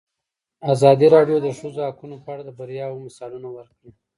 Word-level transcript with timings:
ازادي 0.73 1.07
راډیو 1.15 1.37
د 1.41 1.43
د 1.45 1.47
ښځو 1.59 1.79
حقونه 1.87 2.15
په 2.23 2.29
اړه 2.33 2.43
د 2.45 2.49
بریاوو 2.57 3.03
مثالونه 3.05 3.49
ورکړي. 3.57 3.91